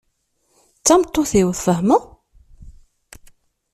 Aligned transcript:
D 0.77 0.81
tameṭṭut-iw, 0.85 1.49
tfahmeḍ? 1.53 2.03